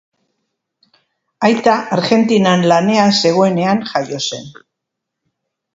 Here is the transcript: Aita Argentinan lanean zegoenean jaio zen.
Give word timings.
Aita 1.49 1.75
Argentinan 1.97 2.67
lanean 2.73 3.15
zegoenean 3.21 3.87
jaio 3.93 4.25
zen. 4.33 4.53